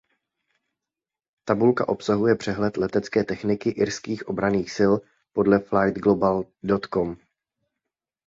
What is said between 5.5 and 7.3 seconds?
Flightglobal.com.